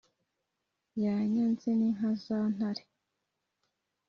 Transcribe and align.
yanyaze 1.03 1.69
ni 1.79 1.89
nka 1.95 2.09
za 2.23 2.39
ntare, 2.53 2.83